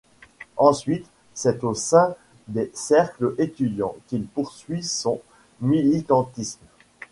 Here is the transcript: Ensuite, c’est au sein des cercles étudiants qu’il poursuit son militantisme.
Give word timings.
Ensuite, 0.57 1.05
c’est 1.35 1.63
au 1.63 1.75
sein 1.75 2.15
des 2.47 2.71
cercles 2.73 3.35
étudiants 3.37 3.95
qu’il 4.07 4.25
poursuit 4.25 4.81
son 4.81 5.21
militantisme. 5.61 6.65